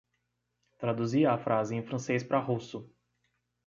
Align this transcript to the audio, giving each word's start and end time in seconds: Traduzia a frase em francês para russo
Traduzia 0.79 1.31
a 1.31 1.37
frase 1.37 1.75
em 1.75 1.83
francês 1.83 2.23
para 2.23 2.39
russo 2.39 2.91